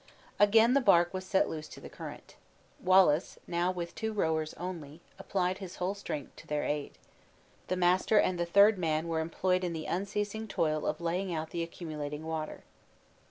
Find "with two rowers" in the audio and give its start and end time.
3.69-4.55